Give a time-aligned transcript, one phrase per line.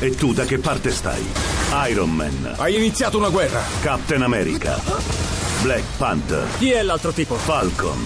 [0.00, 1.24] E tu da che parte stai?
[1.90, 3.60] Iron Man, Hai iniziato una guerra.
[3.80, 4.78] Captain America,
[5.62, 7.34] Black Panther, Chi è l'altro tipo?
[7.34, 7.98] Falcon,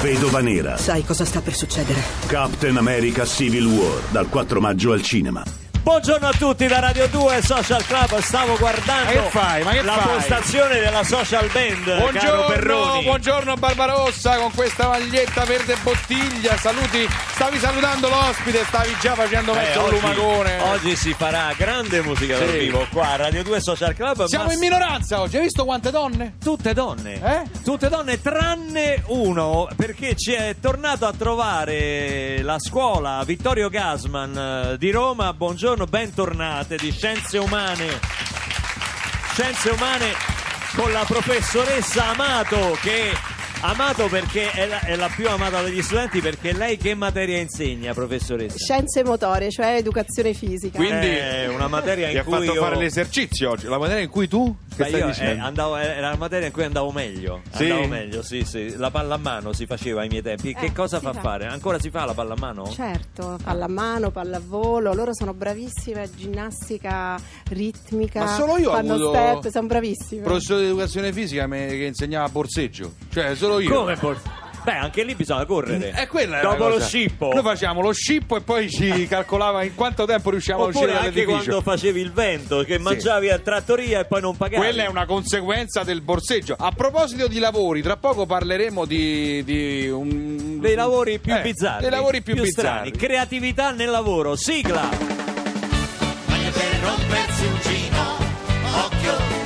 [0.00, 2.02] Vedova Nera, Sai cosa sta per succedere?
[2.26, 5.44] Captain America Civil War, dal 4 maggio al cinema.
[5.86, 8.18] Buongiorno a tutti da Radio 2 Social Club.
[8.18, 9.62] Stavo guardando Ma che fai?
[9.62, 10.14] Ma che la fai?
[10.14, 11.98] postazione della social band.
[12.00, 16.56] Buongiorno, buongiorno Barbarossa con questa maglietta verde bottiglia.
[16.56, 20.60] Saluti, stavi salutando l'ospite, stavi già facendo Eh, mezzo un oggi, lumagone.
[20.62, 22.58] oggi si farà grande musica dal Sì.
[22.58, 24.24] vivo qua a Radio 2 Social Club.
[24.24, 26.34] Siamo ma in minoranza oggi, hai visto quante donne?
[26.42, 27.42] Tutte donne, Eh?
[27.62, 34.36] tutte donne tranne uno perché ci è tornato a trovare la scuola Vittorio Gasman
[34.72, 35.32] eh, di Roma.
[35.32, 38.00] Buongiorno, bentornate di Scienze Umane.
[39.32, 40.12] Scienze Umane
[40.74, 43.12] con la professoressa Amato che
[43.60, 47.92] Amato perché è la, è la più amata dagli studenti perché lei che materia insegna,
[47.94, 48.56] professoressa?
[48.56, 50.76] Scienze motorie, cioè educazione fisica.
[50.76, 52.62] Quindi- è una materia Ti in ha cui fatto io...
[52.62, 56.10] fare l'esercizio oggi, la maniera in cui tu che Ma stai io, eh, andavo- era
[56.10, 57.40] la materia in cui andavo meglio.
[57.50, 57.64] Sì?
[57.70, 58.76] Andavo meglio, sì, sì.
[58.76, 60.54] La pallamano si faceva ai miei tempi.
[60.54, 61.20] Che Eh, cosa si fa fa.
[61.20, 61.46] fare?
[61.46, 62.70] Ancora si fa la pallamano?
[62.70, 67.18] Certo, pallamano, pallavolo, loro sono bravissime, ginnastica
[67.48, 70.22] ritmica, Ma solo io fanno avuto step, sono bravissime.
[70.22, 72.92] Professore di educazione fisica me- che insegnava borseggio.
[73.12, 73.74] Cioè, solo io.
[73.74, 74.20] Come por-
[74.66, 75.90] Beh, anche lì bisogna correre.
[75.90, 76.86] È quella è la Dopo lo cosa.
[76.86, 77.30] scippo.
[77.32, 80.98] Noi facciamo lo scippo e poi ci calcolava in quanto tempo riusciamo a uscire Oppure
[81.06, 81.50] anche dall'edificio.
[81.52, 84.60] quando facevi il vento, che mangiavi a trattoria e poi non pagavi.
[84.64, 86.56] Quella è una conseguenza del borseggio.
[86.58, 90.58] A proposito di lavori, tra poco parleremo di, di un...
[90.58, 91.82] Dei lavori più Eh, bizzarri.
[91.82, 92.90] Dei lavori più, strani.
[92.90, 93.06] bizzarri.
[93.06, 94.34] Creatività nel lavoro.
[94.34, 94.88] Sigla.
[96.26, 98.16] Meglio che rompersi un gino,
[98.84, 99.45] occhio.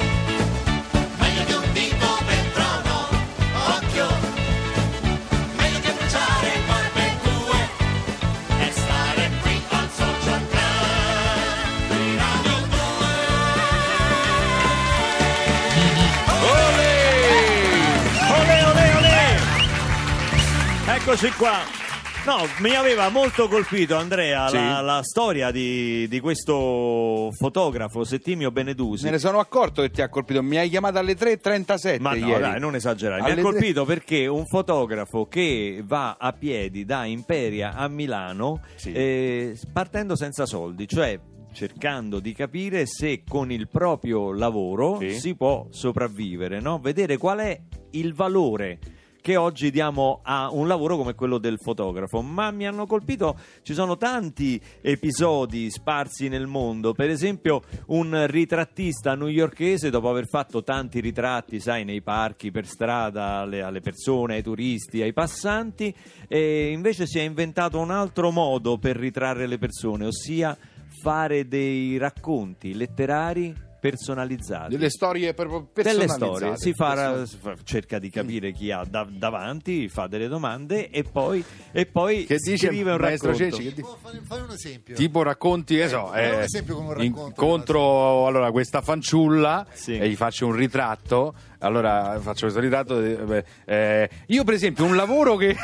[21.12, 21.54] Eccoci qua.
[22.25, 24.54] No, mi aveva molto colpito Andrea Sì.
[24.54, 29.06] la, la storia di, di questo fotografo Settimio Benedusi.
[29.06, 30.41] Me ne sono accorto che ti ha colpito.
[30.41, 32.41] Mi hai chiamato alle 3.37 Ma no, ieri.
[32.41, 33.22] dai, non esagerare.
[33.22, 37.88] Mi Alle ha tre- colpito perché un fotografo che va a piedi da Imperia a
[37.88, 38.93] Milano Sì.
[38.93, 41.19] eh, partendo senza soldi, cioè
[41.53, 45.19] cercando di capire se con il proprio lavoro Sì.
[45.19, 46.78] si può sopravvivere, no?
[46.78, 47.60] vedere qual è
[47.93, 48.78] il valore
[49.20, 53.75] che oggi diamo a un lavoro come quello del fotografo, ma mi hanno colpito, ci
[53.75, 61.00] sono tanti episodi sparsi nel mondo, per esempio un ritrattista newyorkese dopo aver fatto tanti
[61.00, 65.94] ritratti, sai, nei parchi, per strada, alle, alle persone, ai turisti, ai passanti,
[66.28, 70.56] invece si è inventato un altro modo per ritrarre le persone, ossia
[71.02, 76.37] fare dei racconti letterari personalizzati Delle storie proprio delle personalizzate.
[76.37, 77.25] storie, si fa,
[77.65, 81.43] cerca di capire chi ha da- davanti, fa delle domande e poi,
[81.73, 83.35] e poi Che dice scrive un racconto.
[83.37, 83.73] Ceci?
[83.73, 84.95] Che fare, fare un esempio?
[84.95, 87.27] Tipo racconti, che so, Fai un eh, esempio come un racconto.
[87.29, 89.97] incontro allora, questa fanciulla Sì.
[89.99, 91.35] e gli faccio un ritratto.
[91.60, 93.00] Allora faccio questo ritratto.
[93.00, 95.54] eh, eh, io, per esempio, un lavoro che.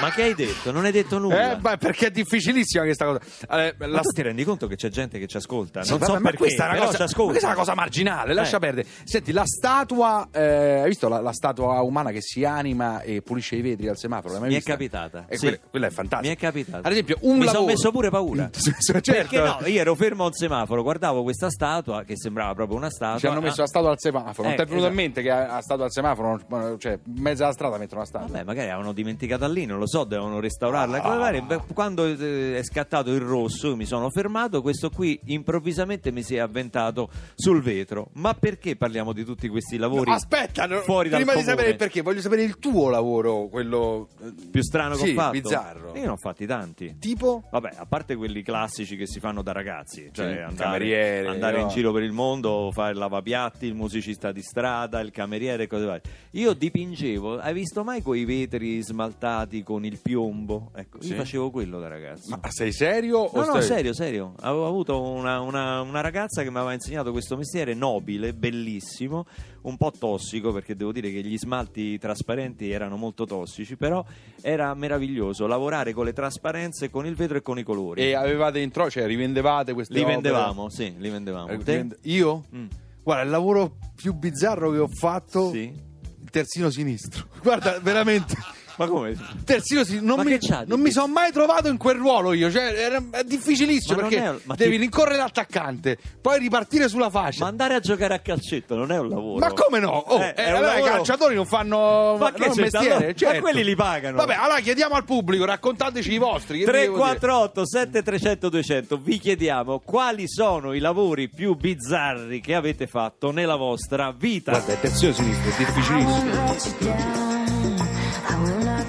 [0.00, 0.70] Ma che hai detto?
[0.70, 1.52] Non hai detto nulla.
[1.52, 3.20] Eh, beh, perché è difficilissima questa cosa.
[3.50, 5.82] Eh, Ma la tu ti rendi conto che c'è gente che ci ascolta?
[5.82, 8.32] Sì, non vabbè, so ma perché, questa è una cosa, questa è una cosa marginale,
[8.32, 8.60] lascia Eh.
[8.60, 8.86] perdere.
[9.04, 13.56] Senti, la statua, eh, hai visto la, la statua umana che si anima e pulisce
[13.56, 14.38] i vetri al semaforo?
[14.38, 14.70] Mi è vista?
[14.70, 15.46] capitata, Eh, sì.
[15.46, 16.28] quella, quella è fantastica.
[16.28, 16.86] Mi è capitato.
[16.86, 17.54] Ad esempio, un Mi lavoro...
[17.56, 18.50] sono messo pure paura.
[18.54, 19.10] certo.
[19.12, 19.58] Perché no?
[19.66, 23.18] Io ero fermo al semaforo, guardavo questa statua che sembrava proprio una statua.
[23.18, 24.46] Ci hanno messo Ah, la statua al semaforo.
[24.46, 24.90] Non ti è venuto esatto.
[24.90, 28.00] in mente che a, a statua al semaforo, non- cioè, in mezzo alla strada mettono
[28.00, 28.28] una statua?
[28.28, 31.02] Vabbè, magari avevano dimenticata lì, non lo so, devono restaurarla.
[31.02, 31.62] Ah.
[31.72, 34.62] Quando eh, è scattato il rosso, mi sono fermato.
[34.62, 38.08] Questo qui improvvisamente mi si è avventato sul vetro.
[38.14, 40.10] Ma perché parliamo di tutti questi lavori?
[40.10, 41.54] Aspetta, no, fuori dal prima di comune?
[41.56, 45.14] sapere il perché, voglio sapere il tuo lavoro, quello eh, più strano che Sì, ho
[45.14, 45.30] fatto.
[45.32, 45.92] bizzarro.
[45.94, 46.96] Io ne ho fatti tanti.
[46.98, 51.56] tipo Vabbè, a parte quelli classici che si fanno da ragazzi, cioè Sì, andare, andare
[51.58, 51.68] in no.
[51.70, 55.26] giro per il mondo, fare il lavapiatti, il musicista di strada, il cameriere
[55.62, 56.02] e cose varie.
[56.32, 60.70] Io dipingevo, hai visto mai quei vetri smaltati con il piombo?
[60.74, 61.10] Ecco, Sì.
[61.10, 62.30] io facevo quello da ragazzo.
[62.30, 63.30] Ma sei serio?
[63.32, 64.34] No, no, stai- serio, serio.
[64.40, 69.26] Avevo avuto una, una- una ragazza che mi aveva insegnato questo mestiere nobile, bellissimo,
[69.62, 74.04] un po' tossico perché devo dire che gli smalti trasparenti erano molto tossici, però
[74.40, 78.00] era meraviglioso lavorare con le trasparenze, con il vetro e con i colori.
[78.02, 80.14] E avevate in cioè rivendevate queste li opere?
[80.20, 81.48] vendevamo, sì, li vendevamo.
[81.48, 82.44] Eh, Io?
[82.54, 82.66] Mm.
[83.08, 85.72] Guarda, il lavoro più bizzarro che ho fatto Sì.
[85.72, 87.26] il terzino sinistro.
[87.42, 88.34] Guarda, veramente
[88.78, 89.16] ma come?
[89.44, 92.48] Terzino, sì, non, ma mi, non mi sono mai trovato in quel ruolo io.
[92.48, 94.82] Cioè, era, è difficilissimo ma perché è, ma devi ti...
[94.82, 97.42] rincorrere l'attaccante, poi ripartire sulla fascia.
[97.42, 99.40] Ma andare a giocare a calcetto non è un lavoro.
[99.40, 99.90] Ma come no?
[99.90, 102.94] Oh, eh, eh, allora i calciatori non fanno ma non che mestiere.
[102.94, 103.34] Allora, certo.
[103.34, 104.16] Ma quelli li pagano.
[104.16, 106.62] Vabbè, allora chiediamo al pubblico, raccontateci i vostri.
[106.62, 113.56] 348 7300 200 vi chiediamo quali sono i lavori più bizzarri che avete fatto nella
[113.56, 114.52] vostra vita.
[114.52, 117.37] Guarda, attenzione sinistra, è difficilissimo.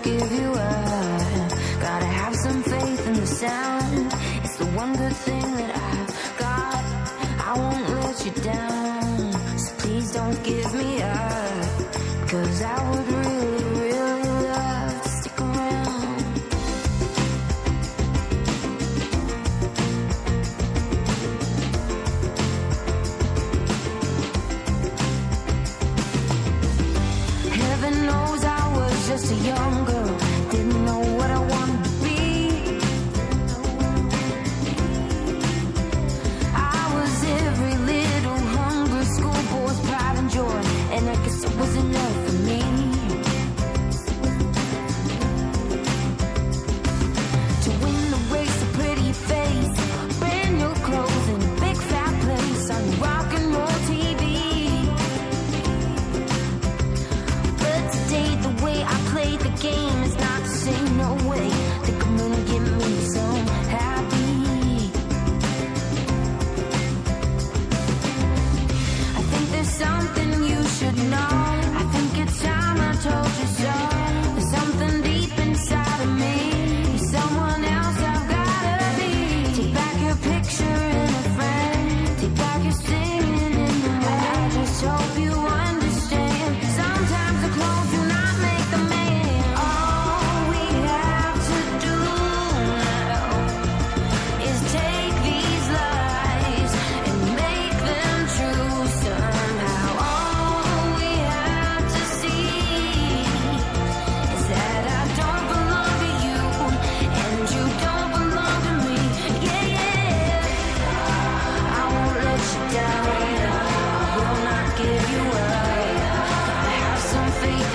[0.04, 1.50] give you up.
[1.82, 4.14] Gotta have some faith in the sound.
[4.44, 6.84] It's the one good thing that I've got.
[7.48, 9.34] I won't let you down.
[9.58, 12.30] So please don't give me up.
[12.30, 13.39] Cause I would really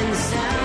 [0.04, 0.63] and sound.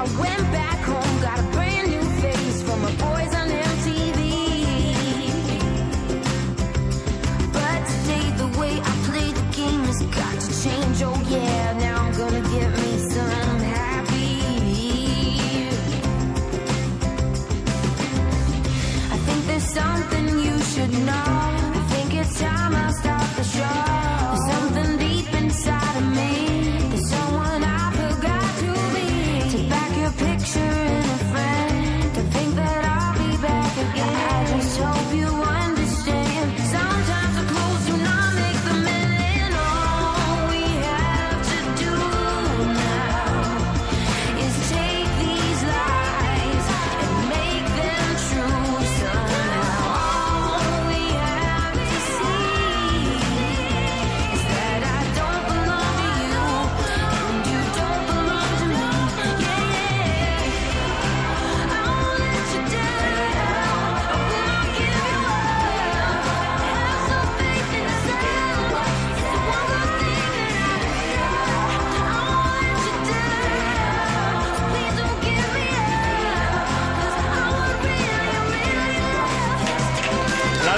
[0.00, 0.99] I went back home.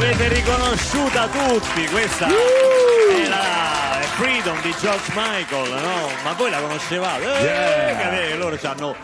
[0.03, 3.29] l'avete riconosciuta tutti, questa uh!
[3.29, 6.09] la Freedom di George Michael, no?
[6.25, 7.25] Ma voi la conoscevate?
[7.39, 8.37] Eh, yeah.
[8.37, 8.95] Loro ci hanno,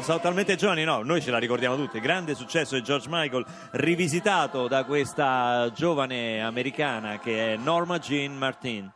[0.00, 1.98] sono talmente giovani, no, noi ce la ricordiamo tutti.
[1.98, 8.90] Grande successo di George Michael, rivisitato da questa giovane americana che è Norma Jean Martin.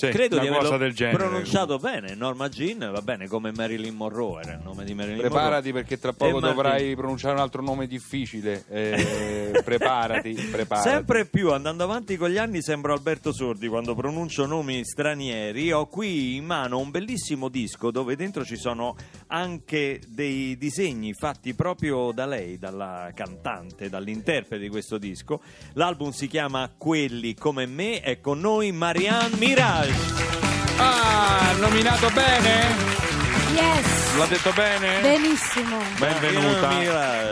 [0.00, 2.14] Sì, credo una di cosa averlo del genere, pronunciato bene.
[2.14, 5.72] Norma Jean va bene come Marilyn Monroe era il nome di Marilyn Preparati Monroe.
[5.72, 8.64] perché tra poco E Martin- dovrai pronunciare un altro nome difficile.
[8.70, 10.88] Eh, preparati, preparati.
[10.88, 15.72] Sempre più andando avanti con gli anni sembro Alberto Sordi quando pronuncio nomi stranieri.
[15.72, 18.94] Ho qui in mano un bellissimo disco dove dentro ci sono
[19.26, 25.40] anche dei disegni fatti proprio da lei, dalla cantante, dall'interprete di questo disco.
[25.72, 29.86] L'album si chiama Quelli come me e con noi Marianne Mirage.
[30.78, 32.74] Ah, nominato bene?
[33.54, 34.07] Yes!
[34.16, 35.00] L'ha detto bene?
[35.00, 35.76] Benissimo.
[35.98, 36.68] Benvenuta.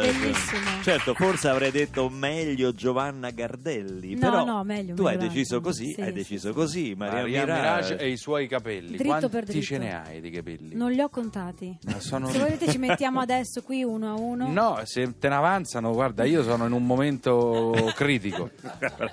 [0.00, 0.82] Bellissimo.
[0.82, 5.94] Certo, forse avrei detto meglio Giovanna Gardelli, No, però no, meglio, tu hai deciso così,
[5.94, 6.54] Sì, hai sì, deciso sì.
[6.54, 7.62] così, Maria, Maria Mirage.
[7.94, 8.90] Mirage e i suoi capelli.
[8.96, 9.64] Dritto Quanti per dritto.
[9.64, 10.74] ce ne hai di capelli?
[10.76, 11.76] Non li ho contati.
[11.86, 14.46] Ma sono- Se volete ci mettiamo adesso qui uno a uno.
[14.48, 18.50] No, se te ne avanzano, guarda, io sono in un momento critico,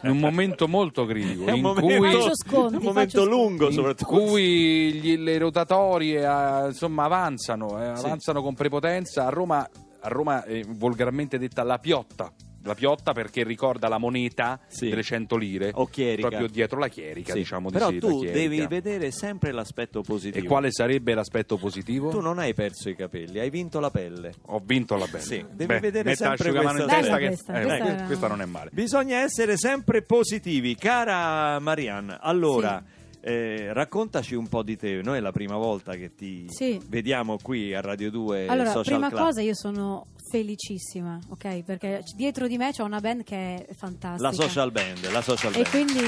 [0.03, 3.25] in un momento molto critico, È un in momento, cui, Faccio sconti, un momento faccio
[3.25, 4.12] lungo in soprattutto.
[4.12, 8.05] cui gli- le rotatorie eh, insomma avanzano, eh, Sì.
[8.05, 9.25] avanzano con prepotenza.
[9.25, 9.67] A Roma,
[10.01, 12.31] a Roma è volgarmente detta la piotta.
[12.65, 14.88] La piotta perché ricorda la moneta Sì.
[14.88, 16.29] delle 100 lire, O chierica.
[16.29, 20.01] proprio dietro la chierica, Sì, diciamo di Però sì, la tu devi vedere sempre l'aspetto
[20.01, 20.45] positivo.
[20.45, 22.07] E quale sarebbe l'aspetto positivo?
[22.10, 24.31] Tu non hai perso i capelli, hai vinto la pelle.
[24.45, 25.17] Ho vinto la bella.
[25.19, 28.05] Sì, devi vedere metta sempre l'asciugamano in questa testa che Questa, eh, questa que- era-
[28.05, 28.69] questa non è male.
[28.72, 32.17] Bisogna essere sempre positivi, cara Marianne.
[32.22, 32.81] Allora,
[33.25, 35.01] eh, raccontaci un po' di te.
[35.01, 36.80] Noi è la prima volta che ti Sì.
[36.88, 39.22] vediamo qui a Radio 2 Allora, Social prima Club.
[39.24, 41.63] cosa io sono felicissima, ok?
[41.63, 44.27] Perché dietro di me c'è una band che è fantastica.
[44.30, 45.70] La social band, la social E band.
[45.70, 46.00] quindi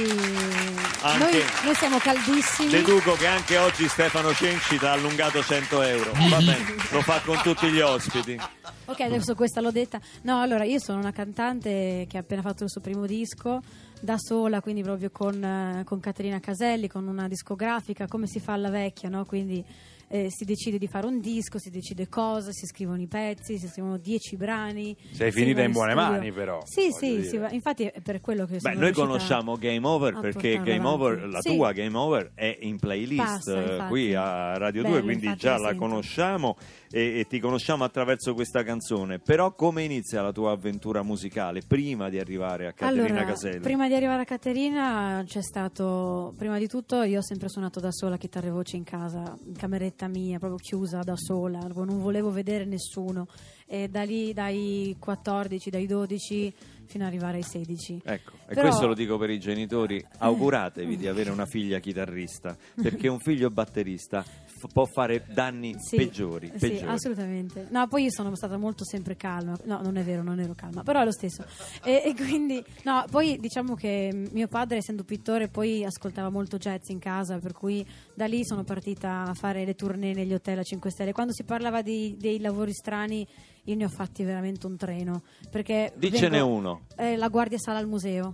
[1.01, 2.69] Anche- noi, noi siamo caldissimi.
[2.72, 6.12] Deduco che anche oggi Stefano Cenci ti ha allungato 100 euro.
[6.29, 8.38] Va bene, lo fa con tutti gli ospiti.
[8.86, 10.00] Ok, adesso questa l'ho detta.
[10.24, 13.62] No, allora io sono una cantante che ha appena fatto il suo primo disco
[13.99, 18.53] da sola, quindi proprio con, eh, con Caterina Caselli, con una discografica, come si fa
[18.53, 19.25] alla vecchia, no?
[19.25, 19.63] Quindi
[20.07, 23.67] eh, si decide di fare un disco, si decide cosa, si scrivono i pezzi, si
[23.67, 24.95] scrivono dieci brani.
[25.12, 26.09] Sei finita in buone studio.
[26.12, 30.19] mani, però, Sì, sì, va- infatti è per quello che Beh, noi conosciamo Game Over
[30.19, 30.85] perché Game.
[30.85, 35.03] Over, la tua Game Over è in playlist Passa, eh, qui a Radio 2, Bello,
[35.03, 35.77] quindi infatti, già la sento.
[35.85, 36.57] conosciamo
[36.91, 39.19] e, e ti conosciamo attraverso questa canzone.
[39.19, 43.59] Però come inizia la tua avventura musicale prima di arrivare a Caterina allora, Caselli?
[43.59, 47.91] Prima di arrivare a Caterina c'è stato, prima di tutto io ho sempre suonato da
[47.91, 52.29] sola chitarra e voce in casa, in cameretta mia, proprio chiusa da sola, non volevo
[52.31, 53.27] vedere nessuno.
[53.65, 56.53] E da lì dai 14, dai 12
[56.85, 58.01] fino ad arrivare ai 16.
[58.03, 62.55] Ecco, e Però- questo lo dico per i genitori, auguratevi di avere una figlia chitarrista,
[62.79, 64.23] perché un figlio batterista
[64.57, 66.51] f- può fare danni Sì, peggiori.
[66.53, 66.91] sì, peggiori.
[66.91, 67.67] assolutamente.
[67.69, 69.57] No, poi io sono stata molto sempre calma.
[69.65, 71.43] No, non è vero, non ero calma, però è lo stesso.
[71.83, 76.88] E, e quindi, no, poi diciamo che mio padre, essendo pittore, poi ascoltava molto jazz
[76.89, 80.63] in casa, per cui da lì sono partita a fare le tournée negli hotel a
[80.63, 81.12] 5 stelle.
[81.12, 83.27] Quando si parlava di- dei lavori strani,
[83.65, 85.24] io ne ho fatti veramente un treno.
[85.50, 86.81] Perché Dicene vengo- uno.
[86.97, 88.33] eh, la guardia sala al museo.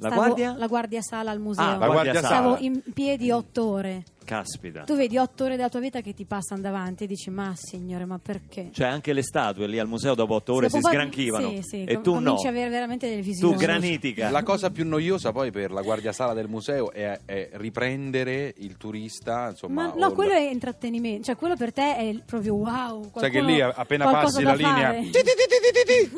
[0.00, 0.54] La Stavo- guardia?
[0.56, 1.64] La guardia sala al museo.
[1.64, 2.26] Ah, La guardia sala.
[2.28, 4.04] Stavo in piedi otto ore.
[4.28, 4.84] Caspita.
[4.84, 8.04] Tu vedi otto ore della tua vita che ti passano davanti e dici, ma signore,
[8.04, 8.68] ma perché?
[8.72, 11.60] Cioè anche le statue lì al museo dopo otto ore si, un po' sgranchivano Sì,
[11.62, 12.20] sì, e com- tu no.
[12.20, 13.56] cominci a avere veramente delle Tu visioni.
[13.56, 14.28] granitica.
[14.30, 18.76] La cosa più noiosa poi per la guardia sala del museo è, è riprendere il
[18.76, 23.10] turista, insomma, Ma no, quello è intrattenimento, cioè quello per te è proprio wow.
[23.14, 24.94] Sai che qualcuno- lì appena passi la linea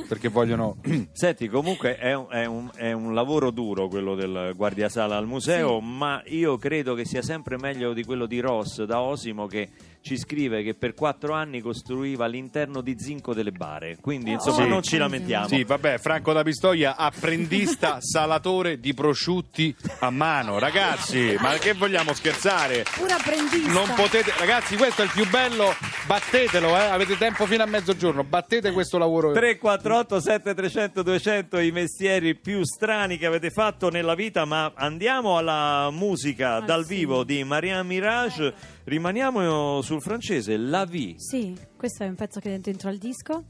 [0.08, 0.78] perché vogliono
[1.12, 5.80] Senti, comunque è un, è un- è un lavoro duro quello del guardiasala al museo,
[5.80, 9.68] ma io credo che sia sempre meglio di quello di Ross da Osimo che
[10.02, 13.96] ci scrive che per quattro anni costruiva l'interno di zinco delle bare.
[14.00, 14.96] Quindi Eh, insomma oh, non ci sì.
[14.98, 15.48] lamentiamo.
[15.48, 20.58] Sì, vabbè, Franco da Pistoia, apprendista salatore di prosciutti a mano.
[20.58, 22.84] Ragazzi, ma che vogliamo scherzare?
[22.96, 23.70] Pure apprendista.
[23.72, 25.74] Non potete, ragazzi, questo è il più bello.
[26.06, 26.80] Battetelo, eh.
[26.86, 28.24] Avete tempo fino a mezzogiorno.
[28.24, 29.32] Battete questo lavoro.
[29.32, 35.90] 348 7300 200 i mestieri più strani che avete fatto nella vita ma andiamo alla
[35.92, 36.94] musica Ah, dal sì.
[36.96, 38.54] vivo di Marianne Mirage
[38.90, 43.44] rimaniamo sul francese La Vie Sì, questo è un pezzo che è dentro al disco.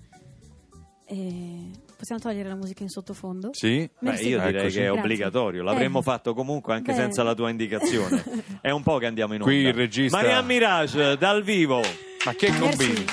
[1.07, 3.49] E possiamo togliere la musica in sottofondo?
[3.53, 3.89] Sì?
[3.99, 4.77] Beh, io direi Eccoci.
[4.77, 6.03] che è obbligatorio, l'avremmo Eh.
[6.03, 7.05] fatto comunque anche Bene.
[7.05, 8.23] senza la tua indicazione.
[8.61, 9.53] È un po' che andiamo in onda.
[9.53, 11.81] Qui il regista- Marianne Mirage dal vivo.
[12.25, 13.05] Ma che combini?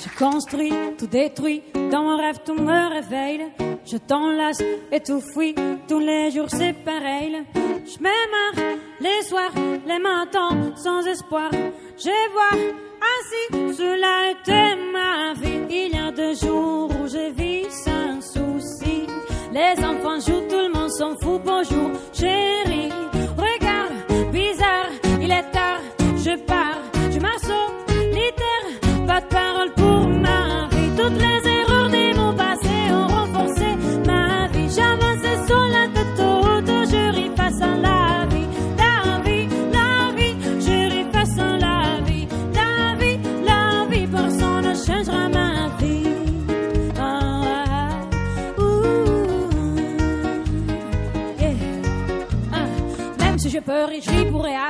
[0.00, 3.46] Je construis, tout détruit, dans mon rêve tout me réveille.
[3.90, 5.54] Je t'enlace et tout fuit,
[5.88, 7.42] tous les jours c'est pareil.
[7.54, 9.52] Je me marre les soirs,
[9.86, 11.50] les matins sans espoir.
[11.96, 12.60] Je vois
[13.00, 15.60] Ainsi, cela était ma vie.
[15.70, 19.06] Il y a deux jours où je vis sans souci.
[19.52, 21.40] Les enfants jouent, tout le monde s'en fout.
[21.42, 21.90] Bonjour.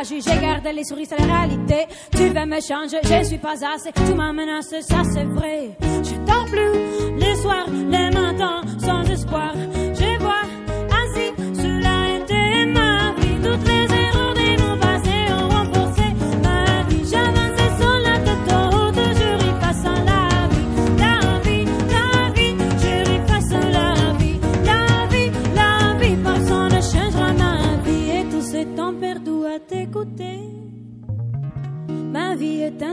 [0.03, 1.87] Je j'ai gardé les souris, c'est la réalité.
[2.13, 3.91] Tu veux me changer, je suis pas assez.
[3.93, 5.71] Tu m'as menacé, ça c'est vrai.
[5.81, 9.53] Je dors plus les soirs, les matins, sans espoir.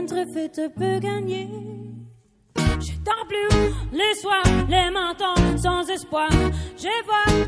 [0.06, 1.48] Trophée, te peux gagner.
[2.56, 6.28] Je dors plus les soirs, les matins sans espoir.
[6.76, 7.46] Je vois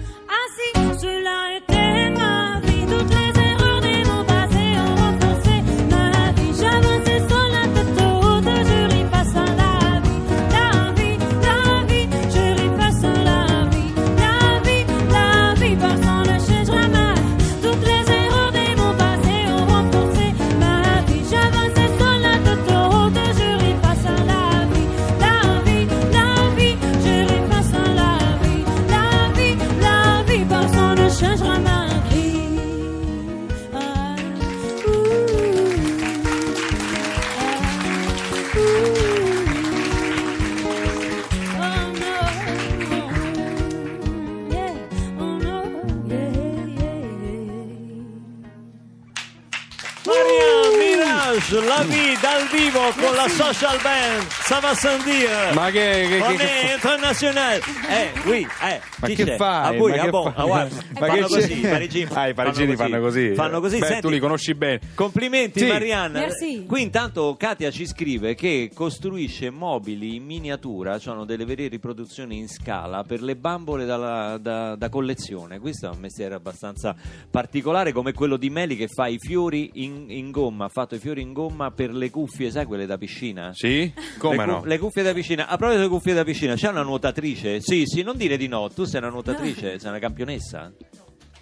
[51.50, 55.54] La vie dal vivo con la social band Sava Sandir.
[55.54, 57.60] Ma che, che, che, che international.
[57.88, 58.80] Eh, oui, eh.
[59.00, 59.36] Ma chi che c'è?
[59.36, 59.74] fai?
[59.74, 60.32] A voi, Ma a che voi, fai?
[60.36, 60.74] a guarda.
[60.92, 61.54] Ma fanno che così, c'è?
[61.54, 62.10] i parigini.
[62.12, 63.32] Ah, i parigini fanno così.
[63.34, 63.78] Fanno così.
[63.78, 64.80] Beh, Senti, tu li conosci bene.
[64.94, 65.66] Complimenti Sì.
[65.68, 66.18] Marianna.
[66.18, 66.64] Merci.
[66.66, 72.48] Qui intanto Katia ci scrive che costruisce mobili in miniatura, sono delle vere riproduzioni in
[72.48, 75.58] scala per le bambole dalla- da, da collezione.
[75.60, 76.94] Questo è un mestiere abbastanza
[77.30, 80.98] particolare come quello di Meli che fa i fiori in, in gomma, ha fatto i
[80.98, 83.52] fiori in gomma per le cuffie, sai quelle da piscina?
[83.54, 83.92] Sì?
[84.18, 84.64] Come le, no?
[84.64, 85.44] le cuffie da piscina.
[85.46, 87.60] A proposito delle cuffie da piscina, c'è una nuotatrice?
[87.60, 88.68] Sì, sì, non dire di no.
[88.70, 90.72] Tu sei una nuotatrice, sei una campionessa?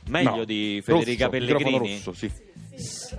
[0.09, 0.45] Meglio No.
[0.45, 1.95] di Federica Rosso, Pellegrini?
[1.95, 2.31] rosso, sì.
[2.77, 3.17] Sì.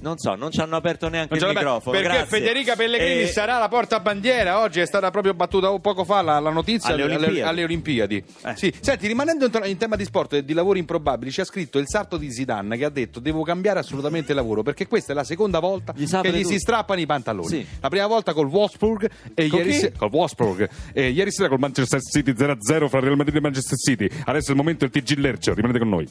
[0.00, 1.94] Non so, non ci hanno aperto neanche il microfono.
[1.96, 2.38] perché grazie.
[2.38, 6.50] Federica Pellegrini Eh, sarà la portabandiera oggi è stata proprio battuta poco fa la, la
[6.50, 7.40] notizia Alle Olimpiadi.
[7.42, 8.24] alle Olimpiadi.
[8.46, 8.56] Eh.
[8.56, 8.72] Sì.
[8.80, 11.86] Senti, rimanendo in, in tema di sport e di lavori improbabili, ci ha scritto il
[11.86, 15.58] sarto di Zidane che ha detto devo cambiare assolutamente lavoro perché questa è la seconda
[15.58, 16.58] volta Gli che gli per si tutto.
[16.58, 17.48] strappano i pantaloni.
[17.48, 17.66] Sì.
[17.80, 21.58] La prima volta col Wolfsburg e Con ieri sera col Wolfsburg e ieri sera col
[21.58, 24.08] Manchester City 0-0 fra Real Madrid e Manchester City.
[24.24, 26.08] Adesso è il momento del TG Lercio, rimanete con noi.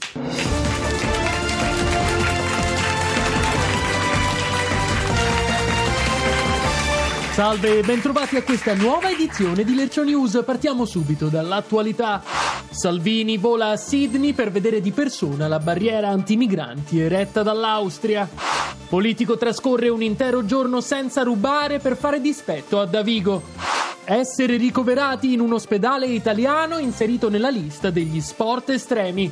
[7.40, 10.42] Salve e bentrovati a questa nuova edizione di Lercio News.
[10.46, 12.22] Partiamo subito dall'attualità.
[12.70, 18.28] Salvini vola a Sydney per vedere di persona la barriera antimigranti eretta dall'Austria.
[18.90, 23.42] Politico trascorre un intero giorno senza rubare per fare dispetto a Davigo.
[24.04, 29.32] Essere ricoverati in un ospedale italiano inserito nella lista degli sport estremi.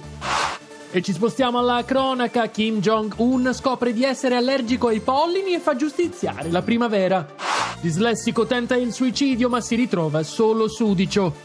[0.91, 2.47] E ci spostiamo alla cronaca.
[2.47, 7.46] Kim Jong-un scopre di essere allergico ai pollini e fa giustiziare la primavera.
[7.79, 11.35] Dislessico tenta il suicidio ma si ritrova solo sudicio.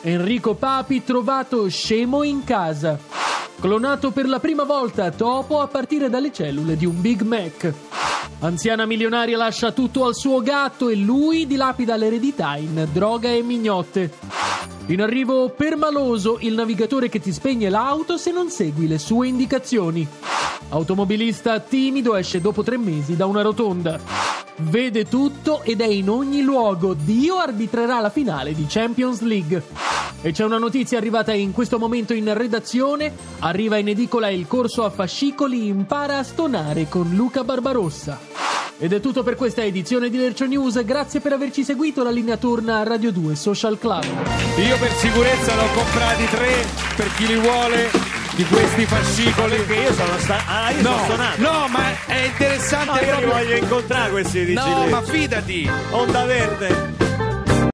[0.00, 2.98] Enrico Papi trovato scemo in casa.
[3.60, 7.72] Clonato per la prima volta topo a partire dalle cellule di un Big Mac.
[8.40, 14.12] Anziana milionaria lascia tutto al suo gatto e lui dilapida l'eredità in droga e mignotte.
[14.86, 20.06] In arrivo permaloso il navigatore che ti spegne l'auto se non segui le sue indicazioni.
[20.70, 24.43] Automobilista timido esce dopo tre mesi da una rotonda.
[24.56, 26.94] Vede tutto ed è in ogni luogo.
[26.94, 29.62] Dio arbitrerà la finale di Champions League.
[30.22, 33.12] E c'è una notizia arrivata in questo momento in redazione.
[33.40, 38.18] Arriva in edicola il corso a fascicoli Impara a stonare con Luca Barbarossa.
[38.78, 40.84] Ed è tutto per questa edizione di Lercio News.
[40.84, 42.04] Grazie per averci seguito.
[42.04, 44.04] La linea torna a Radio 2 Social Club.
[44.04, 46.64] Io per sicurezza ne ho comprati tre
[46.94, 48.13] per chi li vuole.
[48.34, 49.56] Di questi fascicoli.
[49.56, 51.40] Perché io sono sta- ah, io No, sono stonato.
[51.42, 53.32] no, ma è interessante No, io li proprio.
[53.32, 54.90] voglio incontrare questi di No, Gillette.
[54.90, 55.70] ma fidati.
[55.90, 56.93] Onda verde.